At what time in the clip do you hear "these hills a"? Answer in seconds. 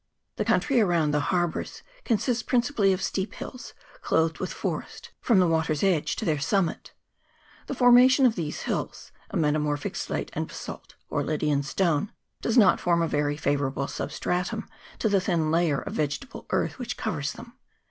8.33-9.37